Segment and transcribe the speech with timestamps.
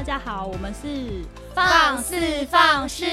[0.00, 1.22] 大家好，我们是
[1.54, 2.16] 放肆
[2.46, 3.04] 放肆，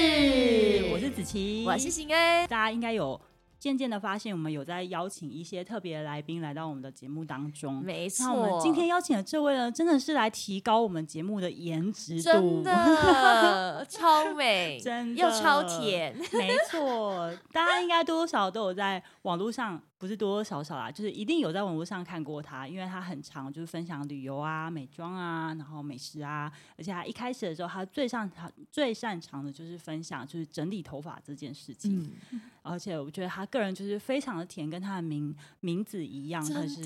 [0.90, 3.20] 我是子琪，我是新恩，大家应该有。
[3.58, 7.82] 渐渐的发现，我们有在邀请一些特别的来宾来到我们的节目当中。
[7.84, 16.16] 没错，那我们今天邀请的这位呢，真的是来提高我们节目的颜值度，真的 超美，真的又超甜。
[16.32, 19.82] 没错，大家应该多多少少都有在网络上。
[19.98, 32.08] 不是多多少少啦，就是一定有在网络上看过他，因为他很常就是分享旅游啊、美妆啊，然后美食啊，而且他一开始的时候，他最擅长、最擅长的就是分享就是整理头发这件事情。
[32.30, 36.82] 嗯、而且我觉得他个人就是非常的甜，跟他的名名字一样，他是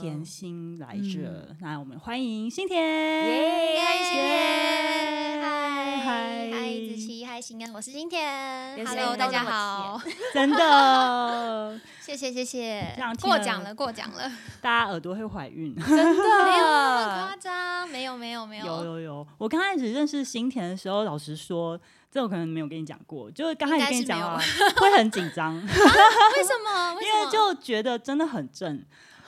[0.00, 1.48] 甜心来着。
[1.50, 5.63] 嗯、那我们欢迎新甜，嗨心甜，嗨
[5.96, 10.00] 嗨嗨子琪，嗨心安，我是心甜，Hello 大家好，
[10.32, 11.80] 真的。
[12.00, 19.26] 谢 谢谢谢，过奖了过奖了，大家耳朵会怀孕，真的没有那么夸张，没有没有没有，有有有。
[19.38, 21.78] 我刚开始认识新田的时候，老实说，
[22.10, 24.36] 这我可能没有跟你讲过，就是刚开始跟你讲话
[24.76, 26.98] 会很紧张，为什么？
[27.00, 28.84] 因为就觉得真的很正。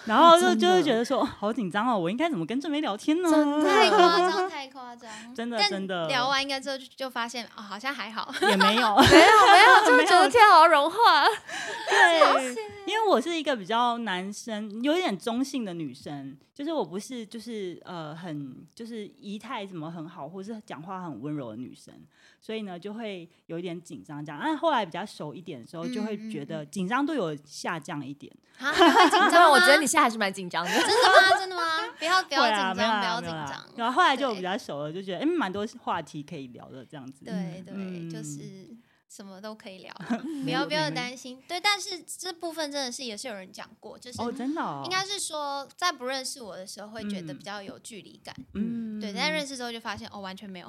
[0.07, 3.31] 然后就就会觉得说，好紧张哦，我应该怎么跟正妹聊天呢？
[3.63, 6.07] 太夸张，太夸张， 真的真的。
[6.09, 10.97] 聊完应该之后就发现，哦，好像还好，也没有，没 有没有，就觉得天好融化。
[11.89, 12.55] 对，
[12.87, 21.93] 因为我是一个比较男生，有一点中性的女生，就是我不是就是呃很就是仪态怎么很好，或是讲话很温柔的女生。
[22.39, 24.41] 所以呢，就会有一点紧张，这样。
[24.41, 28.33] 但后来比较熟一点的时候，就会觉得紧张度有下降一点。
[28.59, 29.51] 啊，会紧张？
[29.51, 30.71] 我觉得你现在还是蛮紧张的。
[30.71, 31.37] 真的吗？
[31.39, 31.63] 真的吗？
[31.99, 33.65] 不要不要紧张，不要紧张。
[33.77, 37.25] 然后后来就比较熟了，就觉得哎，蛮多话题可以聊的这样子。
[37.25, 38.41] 对对，就是
[39.09, 39.95] 什么都可以聊，
[40.45, 41.43] 不要不要担心。
[41.49, 48.35] 对，但是这部分真的是也是有人讲过，就是哦，真的，应该是说在不认识我的时候会觉得比较有距离感。
[48.55, 48.87] 嗯。
[48.99, 50.67] 对，但认识之后就发现哦，完全没有，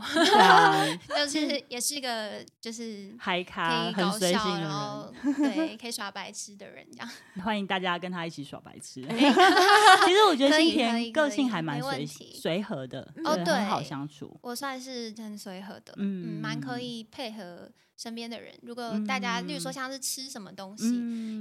[1.16, 7.10] 就是也是一个就是嗨咖，可以搞笑，然后 对，可以耍白痴的人这样。
[7.42, 9.02] 欢迎大家跟他一起耍白痴。
[9.02, 14.38] 其实我觉得心甜个性还蛮随随和的，哦，对，很好相处。
[14.44, 18.58] 我算是很随和的，嗯，蛮可以配合身边的人。
[18.62, 20.86] 如果大家，例如说像是吃什么东西，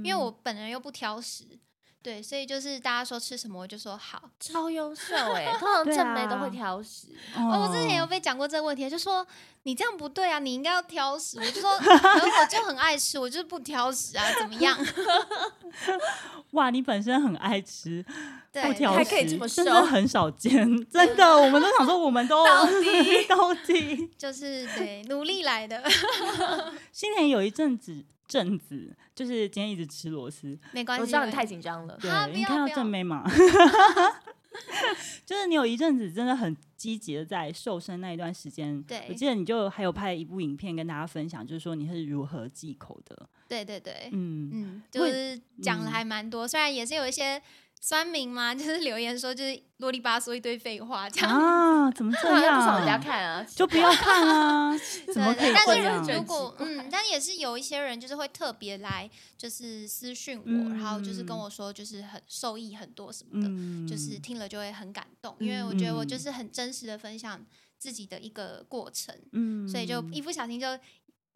[0.03, 1.45] 因为我本人又不挑食。
[2.03, 5.51] 对，所以就是大家说吃什么，我就说好，超优秀哎！
[5.59, 7.07] 通常正妹都会挑食。
[7.35, 9.25] 我之前有被讲过这个问题，就说
[9.63, 11.37] 你这样不对啊，你应该要挑食。
[11.37, 14.77] 我就说， 我就很爱吃，我就是不挑食啊，怎么样？
[16.51, 18.05] 哇，你本身很爱吃，
[18.53, 20.53] 不挑食，还可以这么瘦，真的很少见，
[20.89, 21.37] 真的。
[21.37, 25.83] 我们都想说，我们都到底到底就是对努力来的。
[26.93, 28.05] 新年有一阵子。
[28.27, 31.97] 阵子就是今天一直吃螺丝，没关系，我知道你太紧张了。
[32.01, 33.23] 对，你看到正妹吗？
[35.25, 43.29] 就是你有一阵子真的很积极的在瘦身那一段时间，对，我记得你就还有拍一部影片跟大家分享，就是说你是如何忌口的。
[43.47, 47.41] 对对对，嗯嗯，就是讲的还蛮多，虽然也是有一些。
[47.79, 48.53] 酸民吗？
[48.55, 51.91] 就是留言说，就是啰里吧嗦一堆废话这样啊？
[51.91, 52.59] 怎么这 样？
[52.59, 54.77] 不想人家看啊，就不要看啊！
[55.13, 56.03] 怎么可以这样？
[56.05, 67.45] 但是如果嗯，但也是有一些人就是会特别来，就是私讯我，嗯、然后就是跟我说，就是很受益很多什么的，嗯、就是听了就会很感动，因为我觉得我就是很真实的分享
[67.77, 70.67] 自己的一个过程，嗯，所以就一不小心就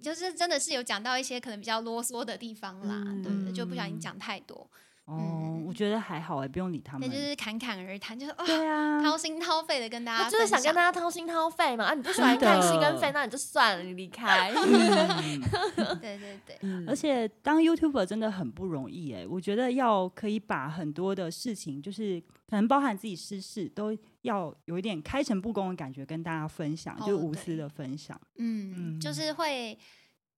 [0.02, 4.69] 就是真的是有讲到一些可能比较啰嗦的地方啦，嗯、对，对，就不小心讲太多。
[5.06, 7.08] 哦，我觉得还好哎，不用理他们。
[7.08, 11.86] 那就是侃侃而谈，就是对啊，掏心掏肺的跟大家，就是想跟大家掏心掏肺嘛。
[11.86, 14.52] 啊，你不喜欢看心跟肺，那你就算了，你离开。
[16.00, 28.20] 对对对，而且当 YouTuber 真的很不容易哎，我觉得要可以把很多的事情，就是可能包含自己私事，都要有一点开诚布公的感觉跟大家分享，就无私的分享。
[28.38, 29.78] 嗯，就是会，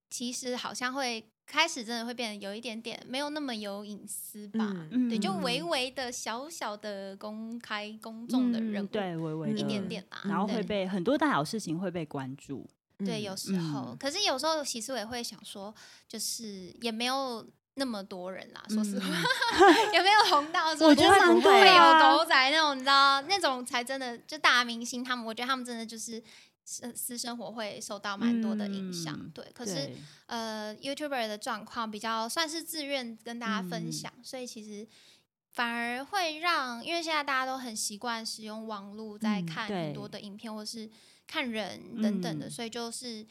[0.09, 1.23] 其实好像会。
[1.45, 12.67] 开始真的会变得有一点点没有那么有隐私吧，嗯、对，就微微的小小的公开公众的人物，嗯、对，微微一点点啦，然后会被很多大小事情会被关注，
[12.99, 15.73] 对，有时候，嗯、可是有时候其实我也会想说，
[16.07, 17.45] 就是也没有
[17.75, 26.23] 那么多人啦，说实话，嗯、 也没有红到说，我觉得不会有狗仔那种，你知道那种才真的就大明星，他们我觉得他们真的就是。
[26.65, 29.45] 私私生活会受到蛮多的影响，嗯、对。
[29.53, 29.91] 可是，
[30.27, 34.87] 呃，YouTuber 的状况比较算是自愿跟大家分享，嗯、所以其实
[35.51, 40.89] 反而会让，因为现在大家都很习惯使用网络在看很多的影片，嗯、或是
[41.27, 43.25] 看人等等的，嗯、所以就是。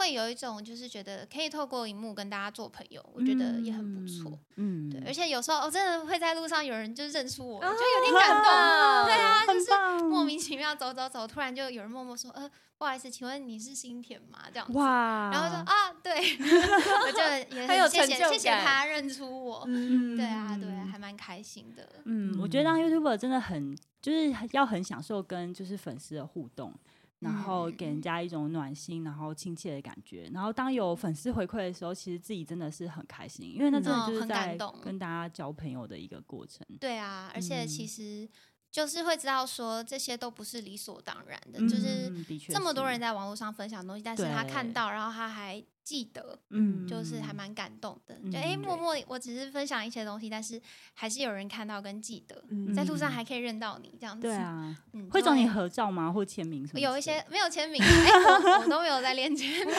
[0.00, 4.38] 会有一种就是觉得可以透过荧幕跟大家做朋友，我觉得也很不错。
[4.56, 8.50] 嗯，对，而且有时候我、哦、真的会在路上有人就是认出我，哦、就有点感动。
[8.50, 14.72] 哦、对啊，就是莫名其妙走走走，突然就有人默默说：“呃，不好意思，请问你是新田吗？”这样子。
[14.78, 15.30] 哇。
[15.30, 16.14] 然后说：“啊，对。
[16.40, 19.64] ”我就也很有谢谢谢谢他认出我。
[19.66, 21.86] 嗯，对啊，对啊，还蛮开心的。
[22.04, 26.74] 嗯，我觉得当 YouTuber 真的很就是要很享受跟就是粉丝的互动。
[27.20, 30.28] 然后给人家一种暖心，然后亲切的感觉。
[30.34, 36.66] 然后当有粉丝回馈的时候，其实自己真的是很开心，因为那真的就是在跟大家交朋友的一个过程。
[36.78, 38.28] 对啊，而且其实。
[38.70, 42.12] 就是会知道说这些都不是理所当然的，嗯、就是
[42.48, 48.16] 这么多人在网络上分享东西，但是他看到，然后他还记得，嗯，就是还蛮感动的。
[48.22, 50.60] 嗯、就哎，默默，我只是分享一些东西，但是
[50.94, 54.22] 还是有人看到跟记得，嗯、在路上还可以认到你这样子。
[54.22, 56.12] 对啊，嗯、会找你合照吗？
[56.12, 56.80] 或签名什么？
[56.80, 59.74] 有一些没有签名，哎，我我都没有在练签名。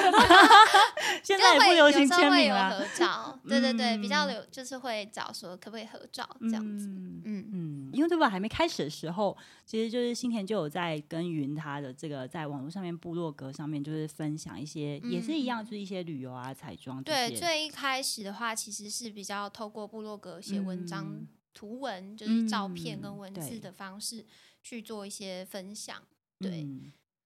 [1.24, 2.72] 现在也不流行签名了。
[2.72, 6.88] 合照， 对对对，比较流就是会找说可不可以合照这样子。
[6.88, 8.30] 嗯嗯，因为对吧？
[8.30, 17.04] 还没开始的时候，其实就是新田就有在跟云他的这个在网络上面部落格上面，就是分享一些，嗯、也是一样，就是一些旅游啊、彩妆。
[17.04, 24.26] 对，最一开始的话，其实是比较透过部落格写文章、嗯、图文，就是照片跟文字的方式
[24.62, 26.02] 去做一些分享。
[26.40, 26.68] 嗯、对，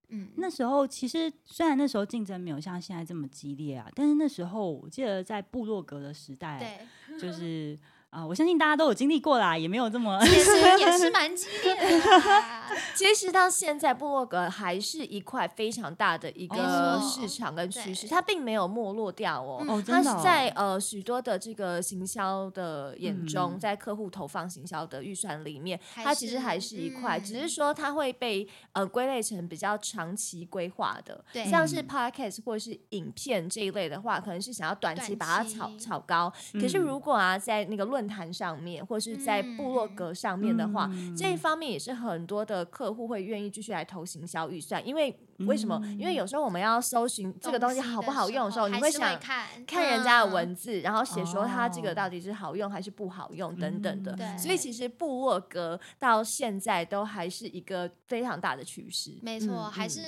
[0.10, 7.78] 嗯，那时候其实虽然那时候竞争没有像现在这么激烈啊，但是那时候我记得在部落格的时代，对，就是。
[8.16, 12.44] 啊，我相信大家都有经历过啦，也没有这么，其实 也是蛮激烈的。
[12.96, 19.64] 其实到现在，部落格还是一块非常大的一个市场跟趋势，它并没有没落掉哦。
[19.68, 20.04] 哦，真的。
[20.04, 36.32] 它是在呃许多的这个行销的眼中，在客户投放行销的预算里面，它其实还是一块，只是说它会被呃归类成比较长期规划的，对，像是 Podcast 或者是影片这一类的话，可能是想要短期把它炒炒高。
[36.54, 45.80] 可是如果啊，在那个论坛上面，或是在部落格上面的话，嗯、这一方面也是很多的客户会愿意继续来投行销预算，因为为什么？
[45.84, 54.16] 嗯、因为有时候我们要搜寻这个东西好不好用的时候，你会想看看人家的文字，嗯、然后写说它这个到底是好用还是不好用等等的。
[54.18, 59.18] 嗯、所以其实部落格到现在都还是一个非常大的趋势。
[59.22, 60.02] 没错，嗯、还是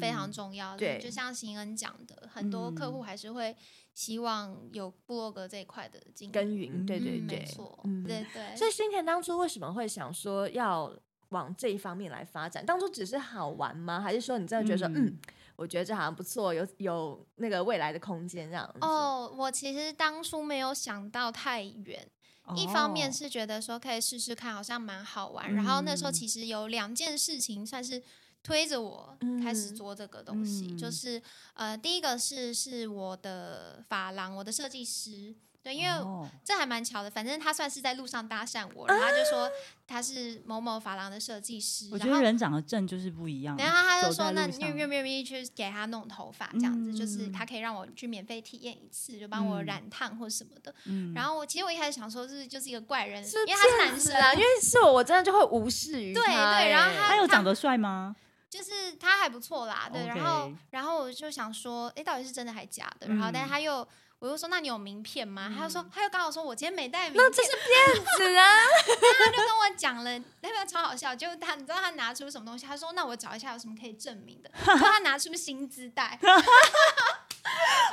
[0.00, 0.78] 非常重要的。
[0.78, 3.56] 对，就像新恩讲的，很多客户还是会。
[3.96, 8.54] 希望有部落格这一块的经耕耘，对对对，没错，对对。
[8.54, 10.94] 所以新田当初为什么会想说要
[11.30, 12.64] 往这一方面来发展？
[12.66, 13.98] 当初只是好玩吗？
[13.98, 15.18] 还是说你真的觉得说，嗯，
[15.56, 18.70] 我觉得这好像不错，有有那个未来的空间这样？
[18.82, 22.06] 哦，我其实当初没有想到太远，
[22.54, 25.54] 一方面是觉得说可以试试看，好像蛮好玩。
[25.54, 28.02] 然后那时候其实有两件事情算是。
[28.46, 31.20] 推着我开始做这个东西，嗯、就是
[31.54, 35.34] 呃，第一个是是我的发廊，我的设计师，
[35.64, 35.90] 对，因为
[36.44, 39.50] 这还蛮巧的，反正他算是在路上搭讪我，然后他就说
[39.84, 41.88] 他是某某发廊的设计师。
[41.92, 43.56] 我觉得人长得正就是不一样。
[43.56, 50.72] 然后他就说，那你愿不愿意去给他弄头发，这样子，嗯、就是他可以让我去免费体验一次，就帮我染烫或什么的。
[50.84, 56.22] 嗯、然后我其实我一开始想说是就是一个怪人，因为他是男生啊，因为是我，我真的就会无视于他。
[56.22, 58.14] 对对，然后他他有长得帅吗？
[58.48, 63.08] 就是他还不错啦，对，然后然后我就想说，哎，到底是真的还是假的？
[63.08, 63.86] 然后，但是他又，
[64.20, 65.52] 我又说，那你有名片吗？
[65.54, 68.44] 他又说，他又刚好说，我今天没带名片，那这是骗子 啊！
[69.24, 72.64] 他就跟我讲了，那个超好笑，就他，你知道他拿出什么东西？
[72.64, 74.50] 他说，那我找一下有什么可以证明的。
[74.64, 76.18] 然后他拿出薪资袋。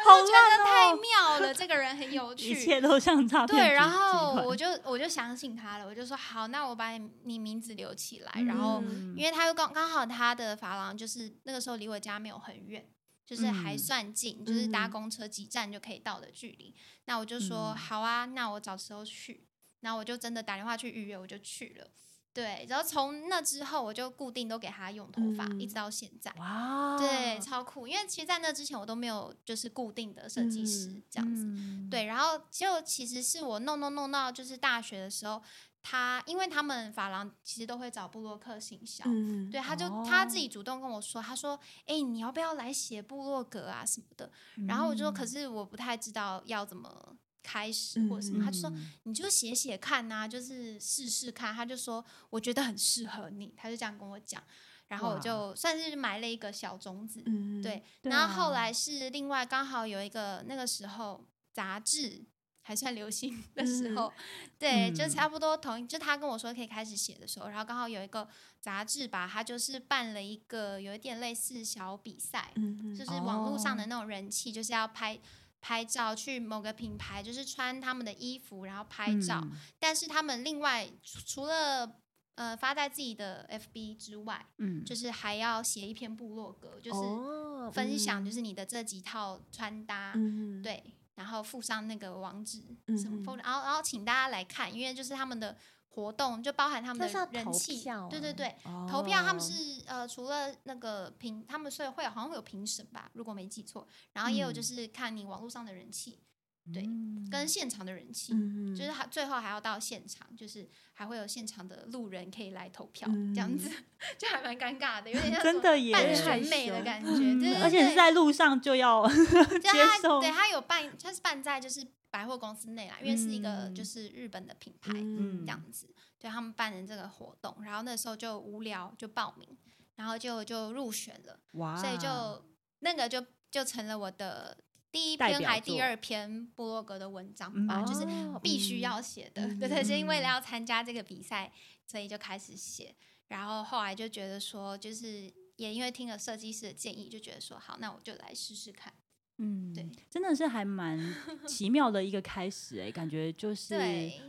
[0.06, 3.58] 我觉得太妙了，这个人很有 趣，一切都像诈骗。
[3.58, 8.42] 对，然后我就我就相信他了，我就说好，那我把你你名字留起来。
[8.44, 8.82] 然后，
[9.16, 12.88] 因为他又刚刚好他的发廊就是那个时候离我家没有很远，
[13.26, 16.76] 就是还算近，就是搭公车几站就可以到的距离。
[17.06, 19.48] 那我就说好啊，那我找时候去。
[19.82, 21.88] 那我就真的打电话去预约，我就去了。
[22.34, 26.34] 对，然后从那之后，我就固定都给他用头发，嗯、一直到现在。
[26.40, 27.88] 哇，对，超酷！
[27.88, 31.44] 因为其实，在那之前，我都没有就是固定的设计师、嗯、这样子。
[31.46, 35.40] 嗯、对，然后就其实是我弄弄弄到就是大学的时候，
[35.84, 44.32] 他因为他们发廊其实都会找布洛克行销，嗯、对，他就、哦、他自己主动跟我说，他说：“哎，你要不要来写布洛格啊什么的？”
[44.68, 48.74] 然后我就说：“可是我不太知道要怎么。”开始或什么，他就说
[49.04, 51.54] 你就写写看呐，就是试试看。
[51.54, 54.42] 他就说我觉得很适合你，他就这样跟我讲。
[54.88, 57.24] 然后我就算是埋了一个小种子，
[57.64, 57.84] 对。
[58.04, 62.24] 然后后来是另外刚好有一个那个时候杂志
[62.62, 68.28] 还算流行的时候，嗯、对，就差不多同，就他跟我说可以开始写的时候，然后刚好有一个
[68.60, 75.20] 杂志吧，他就是办了一个有一点类似小比赛，嗯、就是网络上的那种人气，就是要拍
[75.64, 80.86] 拍照去某个品牌，就是穿他们的衣服然后拍照，嗯、但是他们另外
[81.26, 82.00] 除了
[82.36, 90.84] 呃发在自己的 FB 之外，嗯，就是还要写一篇部落格，就是分享就是你的这几套穿搭，嗯、对。
[91.16, 92.58] 然后附上那个网址
[92.98, 95.56] 什么，嗯、然后然后请大家来看，因为就是他们的
[95.94, 106.20] 活动就包含他们的人气，啊、对对对，哦、投票他们是呃除了那个评，他们所以会有好像会有评审吧，如果没记错，然后也有就是看你网络上的人气。
[106.20, 106.26] 嗯
[106.72, 106.88] 对，
[107.30, 113.70] 跟现场的人气，嗯、就是还最后还要到现场，就是还会有现场的路人可以来投票，嗯、这样子
[114.18, 119.06] 就还蛮尴尬的，有点 像真的半选美的感觉，就是，而且是在路上就要
[119.60, 119.70] 接
[120.02, 120.22] 受。
[120.22, 129.50] 对，他有办，他是办在就是百货公司内啦，因为是一个就是日本的品牌，嗯，这样子，对他们办的这个活动，然后那时候就无聊就报名，
[129.98, 132.46] 然后就就入选了，哇，所以就
[132.80, 134.58] 那个就就成了我的。
[134.94, 138.06] 第一篇还第二篇部落格的文章吧，嗯、就是
[138.44, 141.52] 必须要写的，嗯、对对，是因为要参加这个比赛，
[141.88, 142.94] 所以就开始写。
[143.30, 148.94] 然后后来就觉得说，就是也因为听了设计师的建议，就觉得说好，那我就来试试看。
[149.40, 151.00] 嗯，对，真的是还蛮
[151.48, 153.76] 奇妙的一个开始哎，感觉就是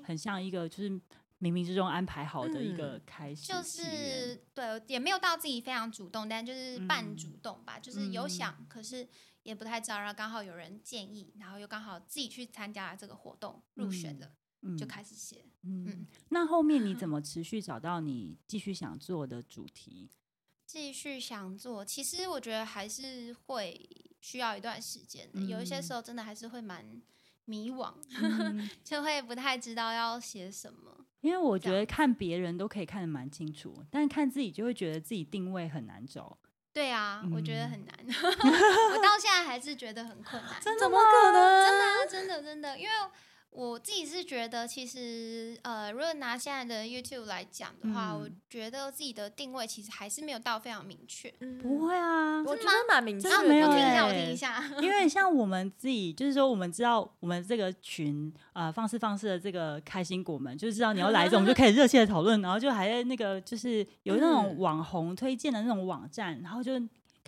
[0.02, 9.06] 很像一个就是冥冥之中安排好的一个开始，就是对，也没有到自己非常主动，但就是半主动吧，嗯、就是有想，嗯、可是。
[9.44, 14.32] 也不太知道，然后刚好有人建议，然后又刚好自己去参加了这个活动，入选了，
[14.62, 15.44] 嗯、就开始写。
[15.62, 20.10] 嗯，嗯，那后面你怎 么持续找到你继续想做的主题？
[20.66, 23.88] 继续想做，其实我觉得还是会
[24.20, 25.40] 需要一段时间的。
[25.40, 27.00] 嗯、有一些时候真的还是会蛮
[27.44, 31.06] 迷惘，嗯、 就会不太知道要写什么。
[31.20, 36.36] 因为我觉得看别人都可以看得蛮清楚，但是看自己就会觉得自己定位很难找。
[36.74, 37.94] 对啊，嗯、我觉得很难，
[38.92, 40.60] 我到现在还是觉得很困难。
[40.60, 41.64] 真的怎么可能？
[41.64, 42.92] 真的、啊，真的，真的，因为
[43.54, 51.32] 我自己是觉得，其实呃，如果拿现在的 YouTube 来讲的话，嗯、我觉得自己的定位其实还是没有到非常明确。
[51.38, 53.48] 嗯、不会啊，我觉得蛮明确的。
[53.48, 54.64] 没有，听一下，我听一下。
[54.82, 66.72] 因为像我们自己，就是说，我们知道我们这个群啊、呃，放肆放肆的这个开心果们，就是知道你要来的时候，我们就开始热切的讨论，然后就还在那个就是有那种网红推荐的那种网站，然后就。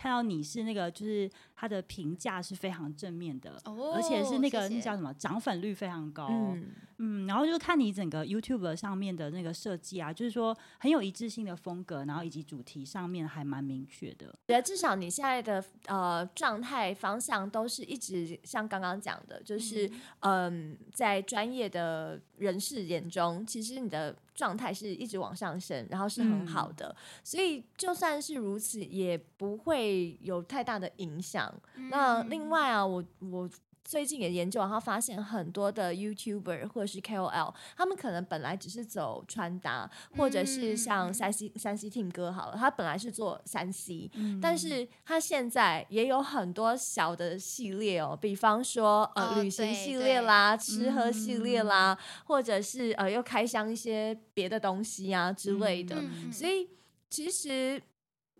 [0.07, 14.27] 看到你是那个，就是他的评价是非常正面的，哦、而且是那个那叫什么涨粉率非常高，嗯，嗯，然后就看你整个 YouTube 上面的那个设计啊，就是说很有一致性的风格，然后以及主题上面还蛮明确的。
[14.47, 24.15] 觉得至少你现在的呃状态方向都是一直像刚刚讲的，就是嗯、呃，在专业的人士眼中，其实你的。
[24.37, 31.53] 状态是一直往上升，然后是很好的，嗯、所以就算是如此，也不会有太大的影响。
[31.75, 33.51] 嗯、那另外啊，我我。
[33.87, 56.69] 最近也研究，然后发现很多的 YouTuber 或者是 KOL，他们可能本来只是走穿搭，或者是像三 C 三 C Tim 哥好了，他本来是做三 C，嗯、但是他现在也有很多小的系列哦，比方说呃、哦、旅行系列啦、吃喝系列啦，嗯、或者是呃又开箱一些别的东西啊之类的，嗯、所以
[57.09, 57.81] 其实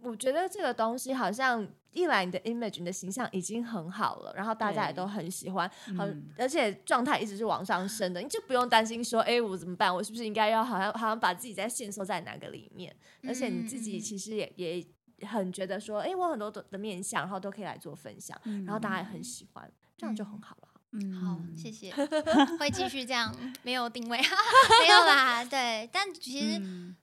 [0.07, 1.67] 我觉得这个东西好像。
[1.97, 9.95] 一来你的 image 你的形象已经很好了，然后大家也都很喜欢，很、嗯、而且状态一直是往上升的，你就不用担心说，哎，我怎么办？
[9.95, 12.95] 我是不是应该要好像好像把自己在限缩在哪个里面？
[13.27, 20.69] 而且你自己其实也也很觉得说，哎，我很多的的面相，然后都可以来做分享，嗯、然后大家也很喜欢，这样就很好了。
[21.01, 21.93] 嗯，好，谢谢，
[22.59, 26.97] 会继续这样，没有定位， 没有啦，对，但其实，嗯、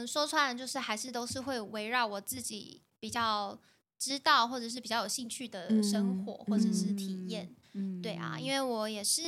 [0.00, 3.58] 呃，说穿了就是还是都是会围绕我自己比较。
[4.02, 8.00] 知道或者是比较有兴趣的生活，或者是体验，嗯。
[8.00, 9.22] 嗯、对啊，因为我也是。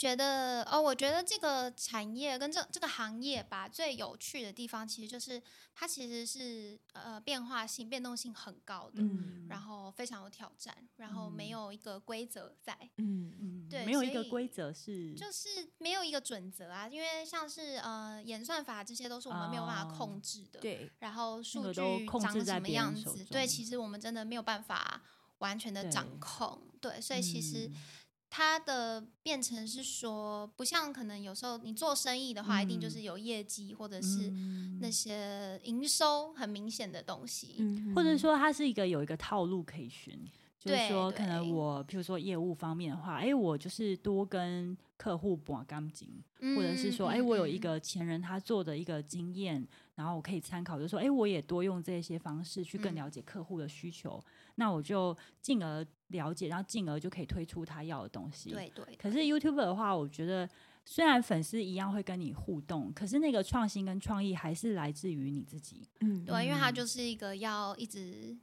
[0.00, 5.42] 觉得哦，我觉得这个产业跟这这个行业吧，最有趣的地方其实就是
[5.74, 25.02] 它其实是呃变化性、变动性很高的，嗯、然后非常有挑战，然后没有一个规则在，嗯嗯，对，没有一个规则是，就是没有一个准则啊，因为像是呃演算法这些都是我们没有办法控制的，对、哦，然后数据长什么样子，对，其实我们真的没有办法
[25.40, 27.66] 完全的掌控，对，对，所以其实。
[27.66, 27.76] 嗯
[28.30, 34.30] 它的变成是说，不像可能有时候你做生意的话，嗯、一定就是有业绩或者是
[34.80, 40.18] 那些营收很明显的东西，嗯、或者说它是一个有一个套路可以循。
[40.62, 46.22] 就是说，可能我譬如说业务方面的话，哎，我就是多跟客户绑钢筋，
[46.54, 54.22] 或者是说，哎，我有一个前人他做的一个经验，然后我可以参考，就是说，哎，我也多用这些方式去更了解客户的需求，
[54.56, 58.50] 那我就进而了解，然后进而就可以推出他要的东西。
[58.50, 58.84] 对对。
[58.96, 60.48] 可是 YouTuber 的话，我觉得
[60.84, 65.88] 虽然粉丝一样会跟你互动，可是那个创新跟创意还是来自于你自己。
[66.00, 68.36] 嗯，对，因为它就是一个要一直。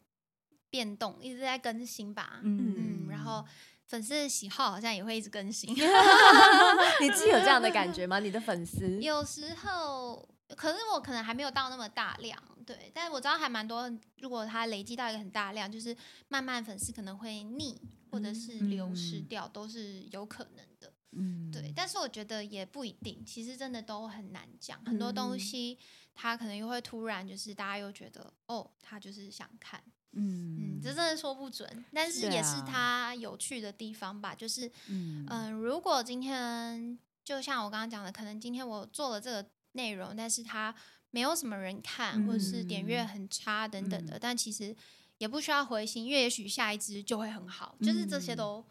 [0.70, 3.44] 变动一直在更新吧，嗯，嗯，然后
[3.86, 5.74] 粉丝的喜好好像也会一直更新。
[5.74, 8.20] 你自己有这样的感觉吗？
[8.20, 13.92] 你的粉丝有时候，可是我可能还没有到那么大量，对，但是我知道还蛮多。
[14.20, 15.96] 如果它累积到一个很大量，就是
[16.27, 20.94] 慢慢粉丝可能会腻或者是流失掉，都是有可能的。
[21.12, 21.74] 嗯，对。
[21.75, 24.84] 但是我觉得也不一定，其实真的都很难讲。
[24.86, 25.77] 很多东西
[26.13, 29.84] 它可能又会突然，就是大家又觉得哦，他就是想看。
[30.13, 34.34] 嗯嗯，这真的说不准，但是也是它有趣的地方吧。
[34.34, 40.75] 就是，嗯、呃，如果今天就像我刚刚讲的，可能今天我做了这个内容，但是它
[41.12, 44.75] 没有什么人看，或者是点阅很差等等的，嗯、但其实
[45.19, 47.77] 也不需要灰心，因为也许下一支就会很好。
[47.81, 48.65] 就是这些都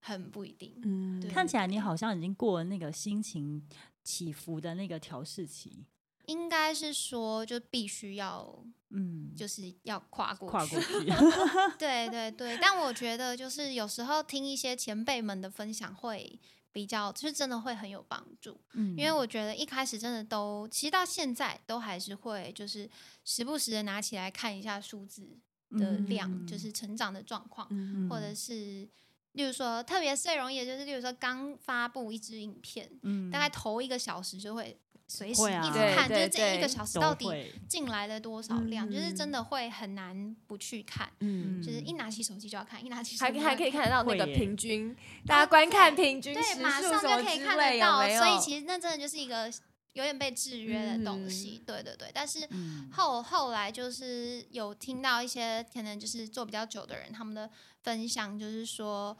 [0.00, 0.78] 很不一定。
[0.84, 3.66] 嗯，对看起来你好像已经过了那个心情
[4.04, 5.86] 起伏的那个调试期。
[6.26, 11.10] 应该是说，就必须要，嗯，就是要跨过去，跨过去。
[11.80, 16.38] 对对对，但我觉得就是有时候听一些前辈们的分享会
[16.72, 18.60] 比较，就是真的会很有帮助。
[18.74, 22.88] 嗯，因为我觉得一开始真的都，其实到现在都还是会，就是
[23.24, 25.38] 时不时的拿起来看一下数字
[25.70, 28.88] 的量，嗯、就是成长的状况，嗯、或者是，
[29.32, 34.78] 例如说特别最容易的就是，例如说刚发布一支影片，嗯，大概头一个小时就会。
[35.10, 37.26] 随时一直看，就是这一个小时到底
[37.66, 41.10] 进来了多少量，就是真的会很难不去看。
[41.20, 44.94] 嗯，就是一拿起手机就要看，一拿起手机还还可以看得到 那个平均，
[45.26, 48.06] 大家观看平均，对，马上就可以看得到。
[48.18, 49.50] 所以其实那真的就是一个
[49.94, 51.62] 有点被制约的东西。
[51.64, 52.46] 对对对，但是
[52.92, 57.50] 后后来就是有听到一些可能就是做比较久的人他们的
[57.82, 59.16] 分享，就是说，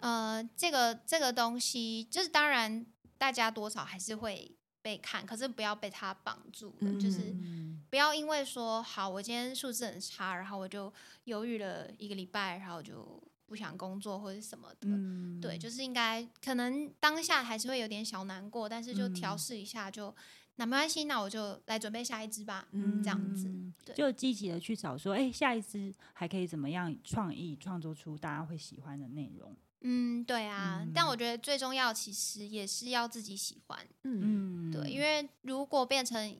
[0.00, 2.84] 呃，这个这个东西就是当然
[3.16, 4.52] 大家多少还是会。
[4.82, 7.34] 被看，可是不要被他绑住了，嗯、就是
[7.90, 10.92] 不要因为说好，我今天数字很差，然后我就
[11.24, 14.88] 犹豫了一个礼拜，然后就不想工作或者什么的。
[14.88, 20.14] 嗯、对，就是应该可能当下还是会有点小难过，但是就调试一下就，嗯、
[20.56, 22.68] 那没关系，那我就来准备下一支吧。
[22.72, 23.50] 嗯，这样子，
[23.84, 29.56] 对，就积极的去找说，哎，下一支还可以怎么样创意创作出大家会喜欢的内容。
[29.82, 33.78] 嗯，对啊，嗯、但我觉得最重要其实也是要自己喜欢。
[34.02, 36.38] 嗯，对，因为如果变成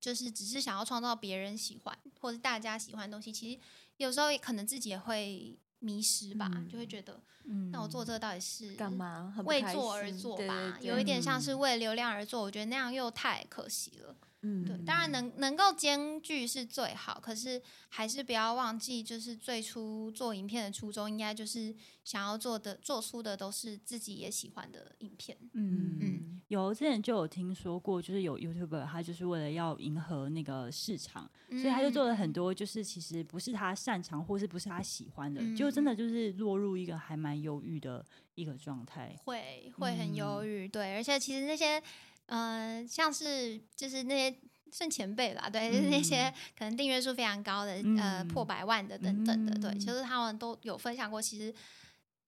[0.00, 3.60] 就是只是想要创造别人喜欢或者大家喜欢的东西，其实
[3.98, 9.34] 有时候也可能自己也会迷失吧，嗯、就会觉得，嗯、那我做这个到底是干嘛？
[9.44, 14.16] 为做而做吧，有一点像是为流量而做，我觉得那样又太可惜了。
[14.46, 25.34] 嗯，对，当然能能够兼具是最好，可是还是不要忘记，就是最初做影片的初衷，应该就是想要做的、做出的都是自己也喜欢的影片。
[25.54, 38.04] 嗯嗯，有之前就有听说过，就是有 YouTuber 他就是为了要迎合那个市场，嗯、所以他就做了很多，就是其实不是他擅长或是不是他喜欢的，嗯、就真的就是落入一个还蛮忧郁的
[38.34, 40.66] 一个状态，会会很忧郁。
[40.66, 41.82] 嗯、对，而且其实那些。
[42.26, 44.38] 嗯、呃，像是就是那些
[44.72, 51.54] 算前辈吧，对，就是那些可能订阅数非常高的，嗯、呃，破百万的等等的，嗯、对，就是他们都有分享过，其实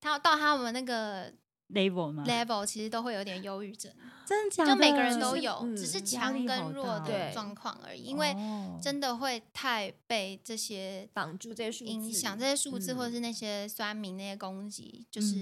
[0.01, 1.33] 他到他们那个。
[1.71, 3.93] Level 吗？level 其实都会有点忧郁症，
[4.25, 4.73] 真的假的？
[4.73, 8.03] 就每个人都有，嗯、只是强跟弱的状况而已。
[8.03, 8.37] 因为
[8.81, 15.35] 真的会太被这些绑住，这些影响这些数字，或者是那些酸民那些攻击，嗯、就是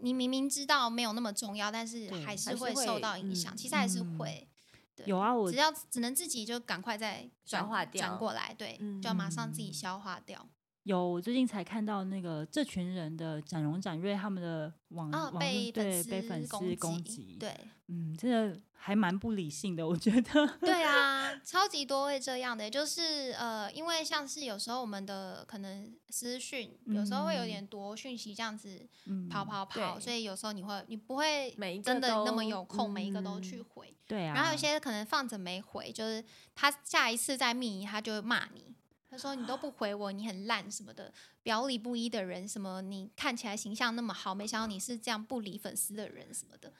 [0.00, 3.56] 你明明知道没有那么重要，但是还是会受到影响。
[3.56, 4.48] 其实还是会，
[4.96, 10.48] 对有啊，我只要只能自己就赶快再转化掉，转过来，对，就要马上自己消化掉。
[10.84, 15.72] 有，我最近才看到那个这群人的展荣展瑞他们的网、哦、网对
[16.04, 20.58] 被粉丝攻击，对，嗯，真的还蛮不理性的，我觉得。
[20.60, 28.84] 对啊， 超级多会这样的，就是呃，因为像是有时候我们的可能私讯，有时候会有点多讯息这样子
[29.30, 34.34] 跑跑跑，嗯、所以有时候你会你不会真的那么有空每一个都去回，嗯、对啊。
[34.34, 36.24] 然后有些可能放着没回，就是
[36.56, 38.74] 他下一次再密他就会骂你。
[39.12, 46.72] 他说：“你都不回我，你很烂什么的，表里不一的人，什么你看起来形象那么好，没想到你是这样不理粉丝的人什么的。”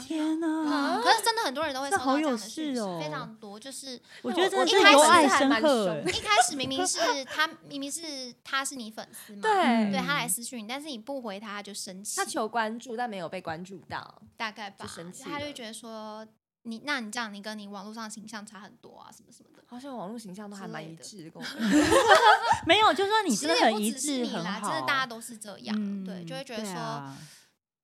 [0.00, 1.02] 天哪！
[1.02, 3.60] 可是真的很多人都会收到这样的讯息，哦、非常多。
[3.60, 12.16] 就是我觉得一开始深刻，一开始明明是他，明明是他是你粉丝嘛，对，对他来私讯你，但是你不回他，他就生气。
[12.16, 15.24] 他求关注，但没有被关注到，大概吧，就生气。
[15.24, 16.26] 他就觉得说
[16.62, 19.59] 你，那你这样，你跟你网络上形象差很多啊，什么什么的。
[19.70, 21.46] 好像网络形象都还蛮一致的，跟我
[22.66, 24.68] 没有，就说你真的很一致，很好。
[24.68, 27.14] 真的大家都是这样，嗯、对，就会觉得说。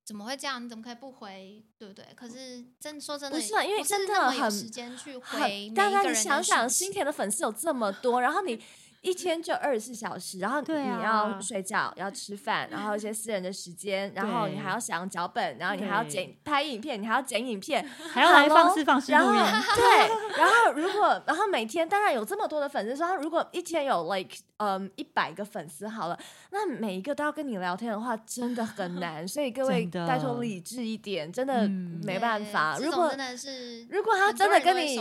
[0.05, 0.63] 怎么会这样？
[0.63, 1.63] 你怎么可以不回？
[1.77, 2.05] 对不对？
[2.15, 5.69] 可是真说真的，不是啊，因为真的很有时间去回。
[5.75, 8.61] 大家你想想，新田的粉丝有这么多，然后你。
[9.01, 19.41] 一天就二十四小时，然后你要睡觉，啊、要吃饭，然后一些私人的时间，然后你还要想脚本，然后你还要剪拍影片，你还要剪影片， 还要来放肆放肆录音。
[19.75, 20.07] 对，
[20.37, 29.25] 然后如果然后每天当然有这么多的粉丝，说如果一天有 like 嗯一百个粉丝好了，那每一个都要跟你聊天的话，真的很 难。
[29.27, 31.67] 所以各位拜托理智一点，真的
[32.03, 32.75] 没办法。
[32.77, 34.95] 嗯、如果真的是如果他真的跟你，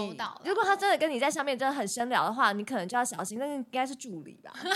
[0.45, 3.39] 如果他真的跟你在上面真的很深聊的话，你可能就要小心。
[3.39, 3.97] 但是应该是。
[3.97, 4.71] 助理吧， 真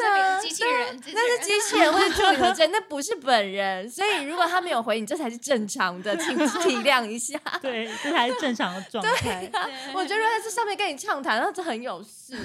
[0.00, 3.88] 的机器人，那是机器人或者助理的真，那不是本人。
[3.88, 7.40] 所以如果他没有回你，这才是正常的，请 体谅一下。
[7.62, 9.50] 对，这才是正常的状态。
[9.94, 12.36] 我觉得他在上面跟你畅谈，那这很有事。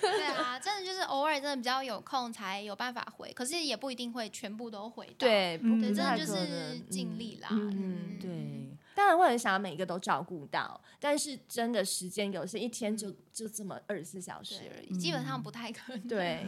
[0.00, 5.06] 对啊，真的就是偶尔真的比较有空才有办法回，可是也不一定会全部都回。
[5.16, 7.48] 对，对，真的就是尽力啦。
[7.52, 8.59] 嗯，对。
[9.00, 16.00] 当然会很想要每一个都照顾到，但是真的时间有限，一天就就这么二十四小时而已，基本上不太可能。
[16.06, 16.46] 对，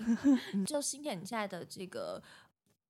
[0.66, 2.22] 就新田你现在的这个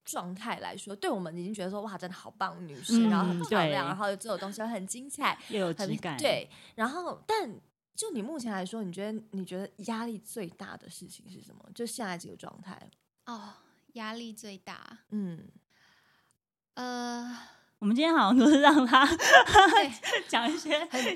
[0.05, 6.18] 状态来说，对我们已经觉得说哇，真的好棒，女生，然后很漂亮，然后这种东西很精彩，又有质感。
[6.18, 7.55] 对，然后但
[7.94, 11.64] 就你目前来说，你觉得你觉得压力最大的事情是什么？
[11.72, 12.90] 就现在这个状态
[13.27, 13.51] 哦，
[13.92, 15.46] 压力最大，嗯，
[16.75, 17.38] 呃。
[17.83, 19.05] 我们今天好像都是让他
[20.29, 20.71] 讲一些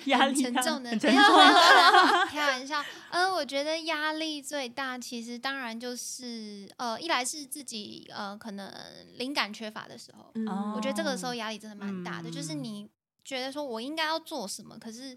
[0.07, 1.23] 压力沉重的，很沉重。
[2.27, 8.69] 开玩笑，嗯，我觉得压力最大，其实当然就是呃，一来是自己呃，可能
[9.17, 12.91] 灵感缺乏的时候，嗯、我觉得这个时候压力真的蛮大的，嗯、就是你
[13.25, 15.17] 觉得说我应该要做什么，可是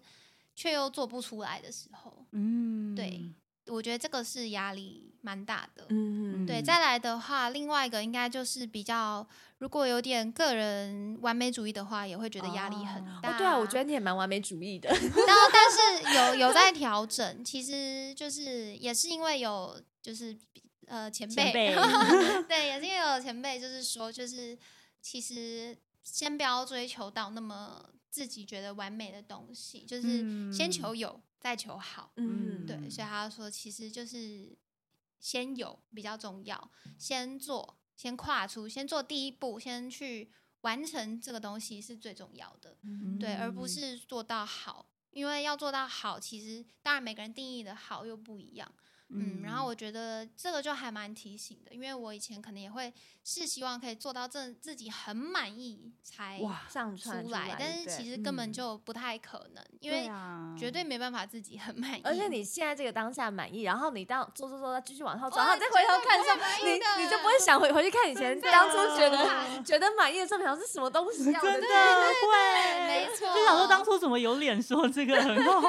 [0.56, 3.24] 却又做不出来的时候，嗯，对，
[3.66, 6.62] 我觉得这个是压力蛮大的，嗯，对。
[6.62, 9.28] 再来的话，另外一个应该就是比较。
[9.60, 13.34] 如果有点个人完美主义的话，也会觉得压力很大。
[13.34, 14.88] 哦，对啊，我觉得你也蛮完美主义的。
[14.92, 20.38] 然后，但是有有在调整，其实就是也是因为有就是
[20.88, 24.58] 呃前辈，前 辈对，也是因为有前辈，就是说就是
[25.02, 32.14] 其实先不要追求到那么自己觉得完美的东西，就是先求有，嗯、再求好。
[32.16, 34.58] 嗯，对，所以他说其实就是
[35.20, 37.76] 先有比较重要，先做。
[38.00, 40.32] 先跨出，先做第一步，先去
[40.62, 48.74] 完成这个东西是最重要的，嗯、对，而不是做到好，因为要做到好，其实当然每个人定义的好又不一样。
[49.12, 52.94] 嗯，然后我觉得这个就还蛮提醒的，因为我以前可能也会
[53.24, 60.08] 是希望可以做到这自己很满意才上出来，但是其实根本就不太可能，因为
[60.56, 62.02] 绝对没办法自己很满意。
[62.04, 75.62] 而且你现在这个当下满意，然后你到做做做，继续往后走，然后再回头看时候，你你就不会想回回去看以前当初觉得觉得满意的作品是什么东西，真的会，没错，就想说当初怎么有脸说这个很好？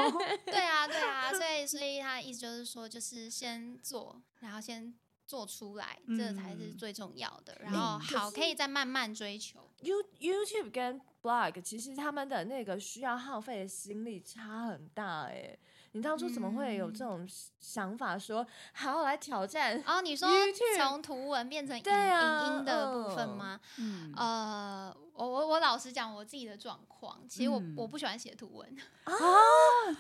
[0.45, 3.30] 对啊，对啊，所以所以他的意思就是说，就是。
[3.31, 4.95] 先做，然后先
[5.27, 7.57] 做出来，嗯、这才是最重要的。
[7.61, 9.71] 然后好，可以再慢慢追求。
[9.81, 15.57] You YouTube 跟 Blog 其实他们的那个需要耗费的心力差很大哎。
[15.93, 19.83] 你当初怎么会有这种想法说，说、嗯、好来挑战？
[19.87, 20.29] 哦，你说
[20.77, 23.61] 从图文变成影、啊、影音的部分吗？
[23.79, 29.13] 嗯、呃，我我我老实讲我自己的状况，其实我、嗯、我不喜欢写图文啊，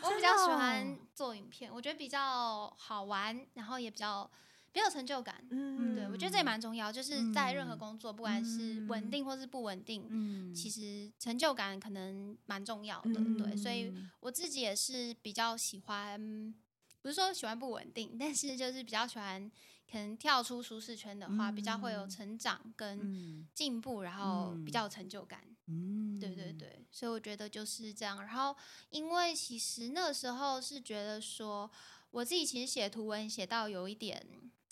[0.02, 4.30] 我比较喜欢做影片，我觉得比较好玩，然后也比较。
[4.72, 16.54] 比较有成就感，嗯，对，我觉得这也蛮重要，就是在任何工作，不管是稳定或是不稳定，嗯，其实成就感可能蛮重要的，对，所以我自己也是比较喜欢，
[17.02, 19.50] 不是说喜欢不稳定，但是就是比较喜欢，
[19.90, 28.22] 可能跳出舒适圈的话，比较会有成长跟进步，然后比较有成就感，嗯，对对对，所以我觉得就是这样。
[28.24, 28.56] 然后
[28.90, 31.68] 因为其实那时候是觉得说，
[32.12, 34.24] 我自己其实写图文写到有一点。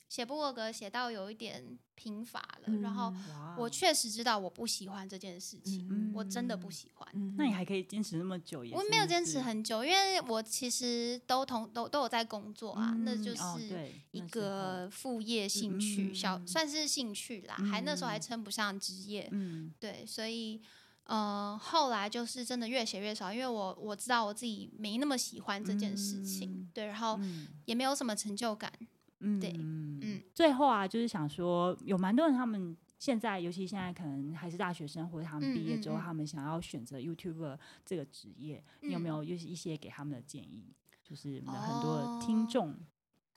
[0.09, 3.13] 写部落格写到有一点贫乏了，嗯、然后
[3.59, 7.09] 我确实知道我不喜欢这件事情，嗯、我真的不喜欢。
[7.13, 8.61] 嗯、那你还可以坚持那么久？
[8.73, 19.29] 我没有坚持很久，因为我其实都同都都有在工作啊，嗯、那就是一个副业兴趣，小算是兴趣啦，嗯、还那时候还称不上职业。
[19.33, 20.61] 嗯，对，所以
[21.05, 27.19] 呃，后来就是真的越写越少，因为我我知道我自己没那么喜欢这件事情，嗯、对，然后
[27.67, 28.87] 也没有什么成就感，嗯，
[29.41, 40.75] 对，嗯，最后啊，就是想说，有蛮多人他们现在，尤其现在可能还是大学生，或者他们毕业之后，嗯嗯嗯、他们想要选择 YouTuber 这个职业，你有没有就是一些给他们的建议？
[41.03, 42.71] 就是很多的听众。
[42.71, 42.77] 哦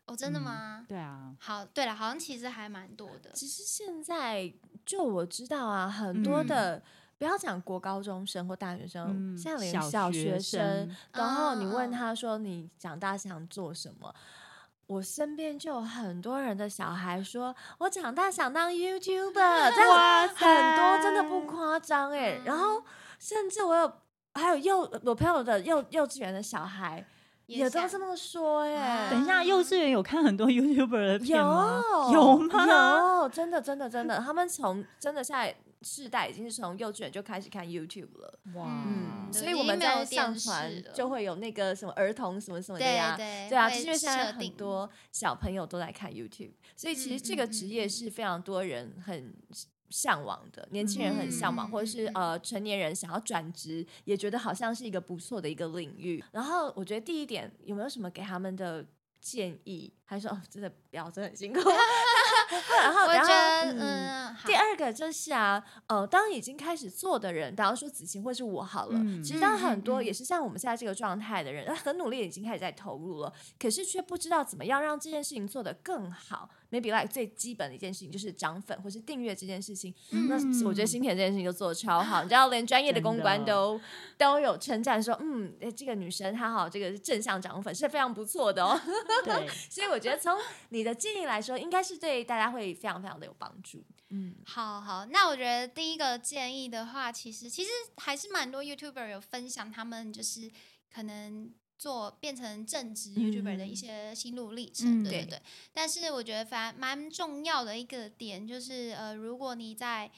[0.07, 0.79] 哦，真的吗？
[0.81, 1.35] 嗯、对啊。
[1.39, 3.31] 好，对了，好像其实还蛮多的。
[3.33, 4.51] 其实现在
[4.85, 6.83] 就我知道啊，很多的，嗯、
[7.17, 14.15] 不要讲国高中生或大学生，像、嗯、连小学生，学生然后你问他说你长大想做什么，嗯、
[14.91, 19.31] 我身边就有很多人的小孩说，我长大想当 YouTuber，
[19.73, 22.37] 这样很多真的不夸张哎。
[22.39, 22.83] 嗯、然后
[23.17, 23.93] 甚至我有
[24.33, 27.05] 还有幼我朋友的幼幼稚园的小孩。
[27.47, 28.79] 也都这么说耶。
[29.09, 31.81] 等一下，幼稚园有看很多 YouTuber 的片吗？
[32.13, 33.21] 有有吗？
[33.23, 38.39] 有，真的真的真的，他们从真的现在世代已经是从幼稚园就开始看 YouTube 了。
[38.55, 49.33] 哇，嗯，所以我们在上传就会有那个什么儿童什么什么的呀，对啊，就是因为现在很多小朋友都在看 YouTube，所以其实这个职业是非常多人很。
[49.93, 56.23] 向往的年轻人很向往，嗯、或者是呃成年人想要转职，也觉得好像是一个不错的一个领域。
[56.31, 58.85] 然后我觉得第一点有没有什么给他们的
[59.19, 59.91] 建议？
[60.05, 61.59] 还是说哦，真的不要，真的很辛苦。
[62.83, 63.29] 然后，然后，
[63.79, 76.49] 嗯，第二个就是啊，呃，当已经开始做的人，比方说子晴或是我好了，嗯、其实当很多也是像我们现在这个状态的人，很努力，已经开始在投入了，可是却不知道怎么样让这件事情做得更好。
[76.71, 83.77] Maybe like 最基本的一件事情就是涨粉或是订阅这件事情，嗯、那我觉得新田这件事情就做的超好，你知道，连专业的公关都
[84.17, 88.79] 都有称赞说，嗯，这个女生她好，这个是正向涨粉是非常不错的哦。
[89.25, 90.37] 对， 所以我觉得从
[90.69, 93.83] 你的建议来说，应该是对大家会非常非常的有帮助。
[94.09, 100.49] 嗯，好好，那我觉得第一个建议的话，其实其实还是蛮多 YouTuber 有分享他们就是
[100.89, 101.51] 可能。
[101.81, 105.41] 做变成正职 YouTuber 的一些心路历程，嗯、对对对。
[105.73, 110.11] 但是我觉得反蛮重要的一个点就是，呃，如果你在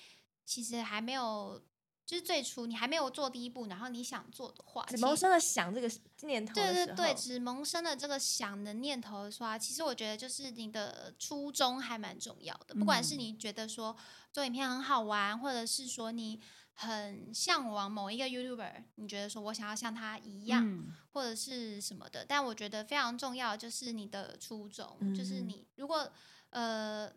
[0.46, 1.64] 其实还没有，
[2.06, 5.90] 就是最初你还没有做第一步，然后你想做的话，只萌生了想这个
[6.24, 12.76] 念头，对对对，只萌生了这个想的念头的话，其实我觉得就是你的初衷还蛮重要的。
[12.76, 13.96] 不管是你觉得说
[14.34, 16.42] 做影片很好玩，或者是说你。
[16.76, 22.26] 很向往某一个 YouTuber，你觉得说我想要像他一样，嗯、或者是什么的？
[22.26, 26.12] 但我觉得非常重要，就是你的初衷，嗯、就是你如果
[26.50, 27.12] 呃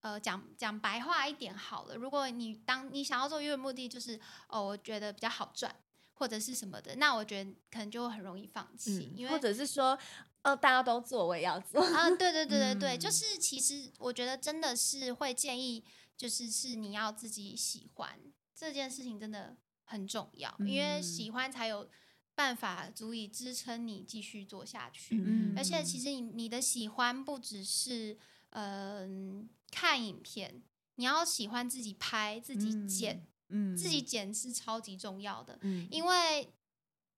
[0.00, 5.74] 呃讲讲白话一点好了，如果你当你想要做 YouTuber 目的就是哦，我觉得比较好赚，
[6.12, 9.98] 或者是什么的，那我觉得可能就会很容易放弃，嗯、因为或者是说
[10.42, 15.82] 哦大家都做，我也要做啊，对对对对对，嗯、就是其实我觉得真的是会建议，
[16.18, 18.20] 就是是你要自己喜欢。
[18.54, 21.88] 这件事情真的很重要，因为喜欢才有
[22.34, 25.16] 办法足以支撑你继续做下去。
[25.16, 28.16] 嗯、而且，其实你你的喜欢不只是
[28.50, 30.62] 嗯、呃、看影片，
[30.94, 36.52] 你要喜欢自己拍、自己剪，嗯、自己剪是超级重要的，嗯、因为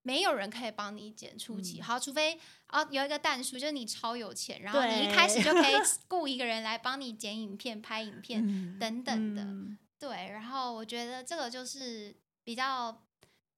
[0.02, 1.80] 没有人可以帮你剪出奇。
[1.80, 5.74] 嗯、好，除非哦有一个但书，就是你超有钱，然后你一开始就可以
[6.08, 9.42] 雇一个人来帮你剪影片、拍影片、嗯、等等的。
[9.42, 13.06] 嗯对，然后我觉得这个就是比较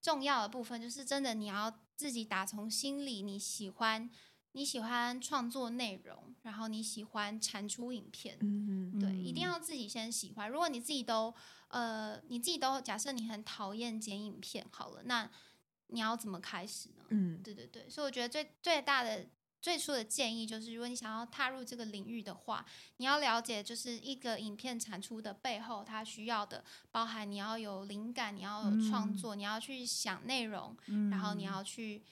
[0.01, 4.09] 重要的部分，就是真的你要自己打从心里你喜欢，
[4.53, 10.49] 你喜欢创作内容，然后你喜欢产出影片，嗯嗯，对，一定要自己先喜欢。
[10.49, 11.35] 如果你自己都
[11.69, 15.31] 呃，你自己都假设你很讨厌剪影片，好了，那
[15.89, 17.05] 你要怎么开始呢？
[17.09, 19.27] 嗯，对对对，所以我觉得最最大的。
[19.61, 22.65] 最初的建议就是，如果你想要踏入这个领域的话，
[22.99, 32.03] 你要了解，就是一个影片产出的背后，它需要的包含你要有灵感，你要有创作，嗯、你要去想内容，嗯、然后你要去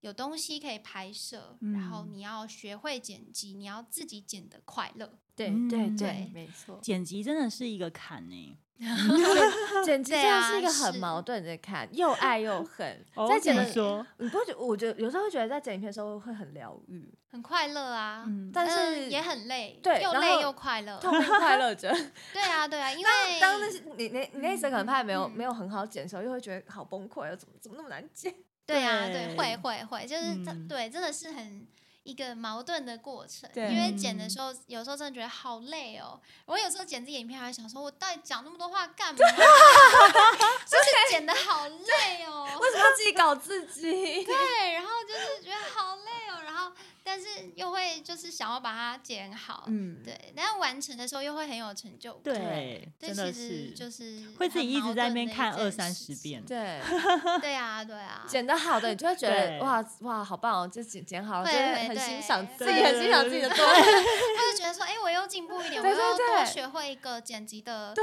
[0.00, 5.18] 有东西可以拍摄，嗯、然后你要学会剪辑，你要自己剪的快乐。
[5.34, 8.34] 对对对，没错，剪辑真的是一个坎呢。
[8.34, 13.04] 剪辑真的是一个很矛盾的看，又爱又恨。
[13.28, 14.58] 在剪的时候，你不觉得？
[14.58, 18.26] 我觉得有时候会觉得在剪影片的时候会很疗愈，很快乐啊。
[18.52, 21.90] 但是也很累，对，又累又快乐， 痛并快乐着。
[22.32, 28.34] 对啊，对啊，因为当那些你那你那时候可能拍没有没有很好剪的时候，又会觉得好崩溃，怎么怎么那么难剪？
[28.66, 31.66] 对啊，对，会会会，就是这对，真的是很。
[32.06, 36.18] 一个矛盾的过程，对因为剪的时候，有时候真的觉得好累哦。
[36.46, 39.18] 我有时候剪自己影片，还想说，我到底讲那么多话干嘛？
[40.64, 42.48] 就是剪的好累哦。
[42.62, 43.82] 为什么要自己搞自己？
[44.24, 46.40] 对，然后就是觉得好累哦。
[46.44, 46.70] 然后，
[47.06, 56.78] 但但是又会就是想要把它剪好，嗯，对，然后完成的时候又会很有成就感，对，真的是就是会自己一直在那边看二三十遍，对，
[57.40, 68.00] 对啊，对啊，剪得好的你就会觉得哇哇好棒哦，就剪剪好了，真的很欣赏自己，很欣赏自己的作品，或者觉得说哎我又进步一点， 我又多学会一个剪辑的技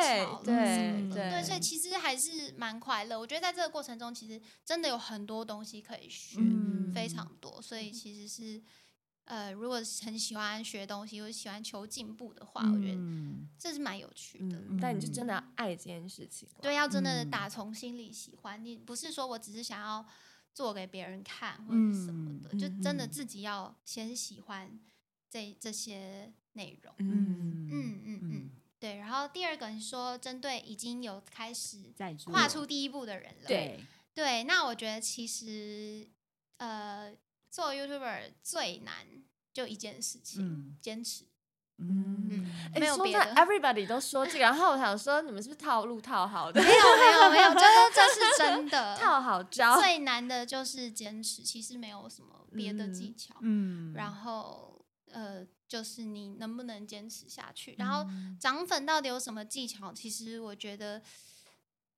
[0.00, 3.20] 巧，对对对，所以其实还是蛮快乐。
[3.20, 6.38] 我觉得在这个过程中，其实真的有很多东西可以学，
[6.94, 8.43] 非常多，所以其实是。
[9.26, 13.00] 呃，如果很喜欢学东西，或者喜欢求进步的话，嗯、我觉得
[13.58, 14.58] 这是蛮有趣的。
[14.68, 18.62] 嗯、但你就真的要爱这件事情，对，要真的打从心里喜欢。
[18.62, 20.04] 嗯、你不是说我只是想要
[20.52, 24.78] 做给别人看或者什么的，嗯、就真的自己要先喜欢
[25.30, 26.94] 这这些内容。
[26.98, 28.96] 嗯嗯嗯嗯，对。
[28.98, 31.94] 然后第二个，你说针对已经有开始
[32.26, 33.80] 跨出第一步的人了，对
[34.12, 34.44] 对。
[34.44, 36.06] 那我觉得其实
[36.58, 37.16] 呃。
[37.54, 39.06] 做 YouTuber 最难
[39.52, 41.24] 就一件事情，坚持。
[41.78, 43.24] 嗯，没有别的。
[43.36, 46.60] Everybody 都说这个，然后我想说，你们是不是套路套好的？
[46.60, 47.60] 没有没有没有，这
[47.94, 48.96] 这是真的。
[48.98, 49.80] 套好招。
[49.80, 53.36] 最难的就是坚持，其实没有什么别的技巧。
[53.42, 53.92] 嗯。
[53.94, 57.76] 然后呃，就是你能不能坚持下去？
[57.78, 58.04] 然后
[58.40, 59.92] 涨粉到底有什么技巧？
[59.92, 61.00] 其实我觉得。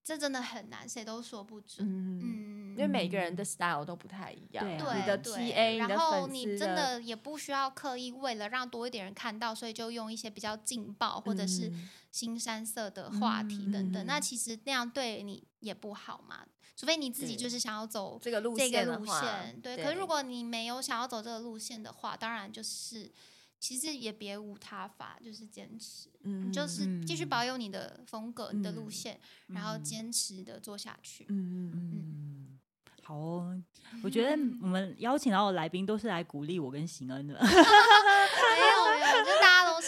[0.06, 1.84] 这真的很难，谁都说不准。
[1.84, 4.64] 嗯，因为每个人的 style 都不太一样。
[4.64, 11.72] 对，你的 TA，然后你真的也不需要刻意为了让多一点人看到，所以就用一些比较劲爆或者是
[12.12, 14.06] 新山色的话题等等。
[14.06, 19.60] 那其实那样对你也不好嘛，除非你自己就是想要走这个路线。
[19.60, 23.10] 对，可是如果你没有想要走这个路线的话，当然就是。
[23.58, 31.24] 其实也别无他法，就是坚持，嗯，就是继续保有你的风格、你的路线，然后坚持的做下去。
[31.28, 31.70] 嗯。
[31.70, 32.58] 嗯嗯，
[33.02, 33.62] 好哦，
[34.02, 37.34] 我觉得 我们邀请到的来宾都是来鼓励我跟行恩的。
[37.34, 39.45] 没 有没有，就大家都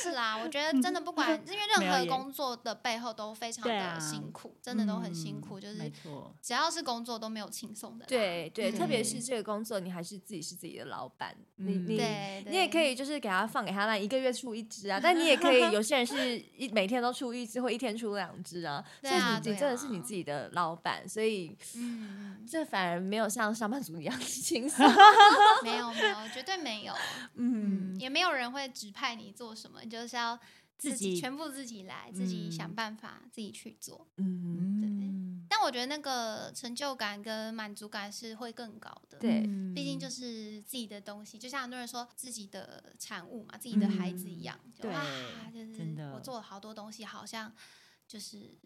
[0.08, 0.38] 是啦。
[0.42, 5.58] 我觉得真的不管，因为任何工作的背后都非常的辛苦，真的都很辛苦。
[5.60, 5.92] 就是
[6.42, 8.06] 只要是工作都没有轻松的。
[8.06, 12.00] 对对，特别是这个工作，你还是自己是自己的老板，你你
[12.46, 18.84] 你也可以就是给他放给他那一个月出一只啊， 但你也可以有些人是 一每天都出一只或一天出两只啊。
[19.02, 24.86] 所以你真的是你自己的老板，所以嗯，这反而没有像上班族一样轻松。
[25.62, 26.94] 没有没有，绝对没有。
[27.34, 30.38] 嗯，也没有人会指派你做什么，你就是要
[30.76, 34.06] 自己全部自己来，自己想办法，自己去做。
[34.16, 35.48] 嗯，对。
[35.50, 39.18] 但我觉得那个成就感跟满足感是会更高的。
[39.18, 39.40] 对，
[39.74, 44.58] 毕竟就是自己的东西，就像很多人说自己的产物嘛，自己的孩子一样。
[44.78, 44.92] 对，
[45.52, 47.52] 就是我做了好多东西，好像
[48.06, 48.56] 就是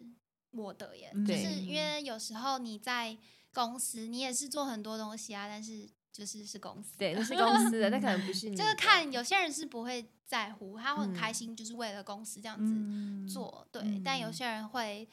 [0.51, 1.11] 我的耶。
[1.25, 3.17] 就是因为有时候你在
[3.53, 5.89] 公司，你也是做很多东西啊，但是。
[6.13, 8.55] 就是是公司，对，那是 公司的，那可能不是你。
[8.55, 14.01] 就是看有些人是不会在乎，他会很开心，就是为了公司这样子做，嗯、对。
[14.05, 15.09] 但有些人会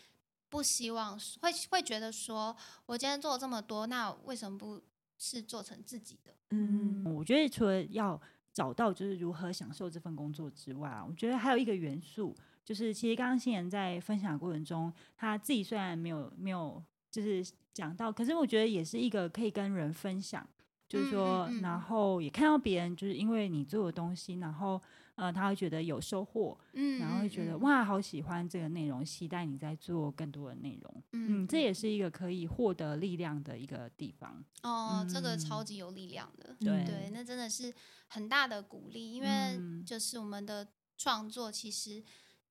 [0.51, 4.79] 不希望，会会觉得说，我今天做了这么多，那为什么不
[5.17, 6.35] 是做成自己的？
[6.51, 8.21] 嗯，我觉得除了要
[8.53, 20.47] 找到就是如何享受这份工作之外，我觉得还有一个元素，就是其实刚刚新人在分享的过程中，他自己虽然没有没有就是讲到，可是我觉得也是一个可以跟人分享。
[20.90, 24.83] 就是说，嗯嗯嗯、然后也看到别人，就是因为你做的东西，然后
[25.14, 34.44] 呃，他会觉得有收获，嗯，然后会觉得、嗯、哇，好喜欢这个内容，期待你在做更多的内容，嗯，嗯，这也是一个可以获得力量的一个地方。
[34.64, 35.62] 哦，嗯、这个超。
[35.62, 36.85] 级有力量的，对。
[36.85, 37.72] 对，那真的是
[38.09, 42.03] 很大的鼓励，因为就是我们的创作，其实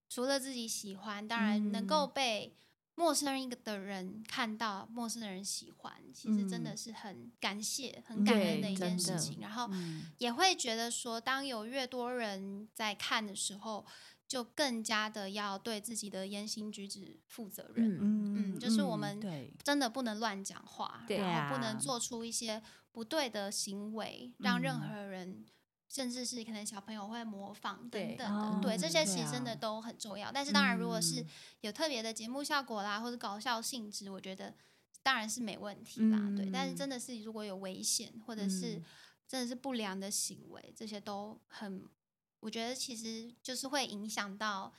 [0.08, 2.56] 除了自己喜欢，当然能够被。
[3.00, 9.40] 陌生人一个的人看到陌生的人喜欢，其实真的是很感谢、嗯、很感恩的一件事情。
[9.40, 9.70] 然后
[10.18, 13.86] 也会觉得说，当有越多人在看的时候，
[14.28, 17.96] 就更加的要对自己的言行举止负责任。
[18.02, 19.18] 嗯，嗯，就是我们
[19.64, 25.46] 真的不能乱讲话，然后不能做出一些不对的行为，啊、让任何人。
[25.90, 30.32] 甚至是可能小朋友会模仿等等的，对，这些其实真的都很重要。
[30.32, 31.26] 但是当然，如果是
[31.62, 34.54] 有特别的节目效果啦，或者搞笑性质，我觉得
[35.02, 36.20] 当然是没问题啦。
[36.38, 38.80] 对，但是真的是如果有危险或者是
[39.28, 41.84] 真的是不良的行为，这些都很，
[42.40, 44.72] 我觉得其实就是会影响到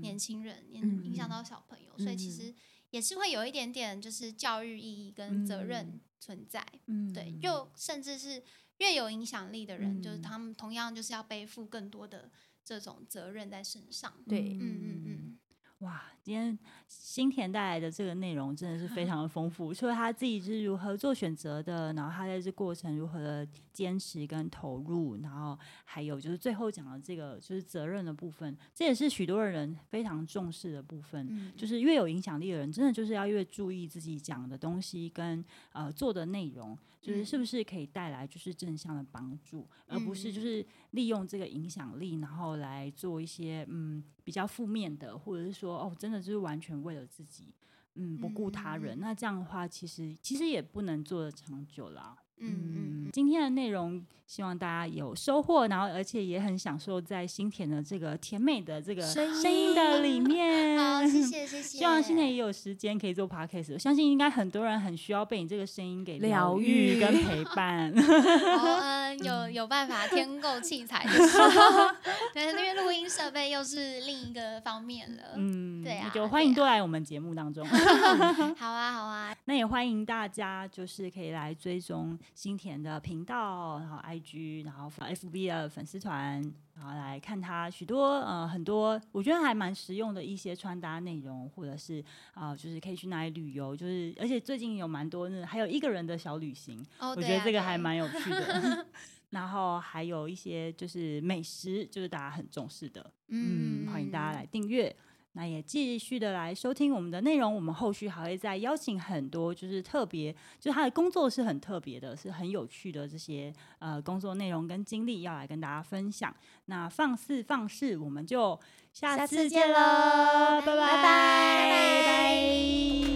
[0.00, 2.52] 年轻人，影影响到小朋友，所以其实
[2.90, 6.66] 也是会有一点点就是教育意义跟责任存在。
[7.14, 8.42] 对，又甚至是。
[8.78, 12.30] 越有影响力的人，嗯、就是他们同样就是要背负更多的
[12.64, 14.12] 这种责任在身上。
[14.28, 15.38] 对，嗯嗯嗯。
[15.80, 16.58] 哇，今天
[16.88, 31.28] 新田带来的这个内容真的是非常的丰富，除了他自己是如何做选择的，然后他在这过程如何的坚持跟投入，然后还有就是最后讲的这个就是责任的部分，这也是许多人非常重视的部分。
[31.30, 46.15] 嗯、就是越有影响力的人，真的就是要越注意自己讲的东西跟呃做的内容，就是是不是可以带来就是正向的帮助，嗯、而不是就是利用这个影响力，然后来做一些嗯比较负面的，或者是说哦真的。
[46.20, 47.52] 就是完全为了自己，
[47.94, 48.98] 嗯，不顾他人。
[48.98, 52.16] 嗯、那这样的话，其实其实也不能做得长久啦。
[52.38, 60.76] 嗯嗯，今天的内容希望大家有收获，然后而且也很享受在新田的这个甜美的这个声音的里面。
[60.78, 61.62] 好，谢谢谢谢。
[61.78, 63.72] 希望新田也有时间可以做 podcast。
[63.72, 67.96] 我相信应该很多人很需要被你这个声音给疗愈跟陪伴。
[67.96, 71.94] 好，嗯， 有有办法添购器材的时候，
[72.34, 75.22] 对，因为录音设备又是另一个方面了。
[75.36, 77.64] 嗯，对啊，就欢迎多来我们节目当中。
[77.64, 79.34] 好啊，好啊。
[79.44, 82.18] 那也欢迎大家就是可以来追踪。
[82.34, 86.42] 新田的频道，然后 IG，然后 FB 的粉丝团，
[86.74, 92.02] 然后来看他许多呃很多，我觉得还蛮实用的一些穿搭内容，或者是
[92.34, 98.86] 啊、呃，就是可以去哪里旅游，就是而且最近有蛮多那还有一个人的小旅行，哦、我觉得这个还蛮有趣的。
[99.30, 104.94] 然后还有一些就是美食，就是大家很重视的，嗯，嗯欢迎大家来订阅。
[105.38, 116.34] 那也继续的来收听我们的内容，我们后续还会再邀请很多，就是特别，就是他的工作是很特别的，是很有趣的这些呃工作内容跟经历要来跟大家分享。
[116.64, 118.58] 那放肆放肆，我们就
[118.94, 123.15] 下次见喽，拜拜拜拜。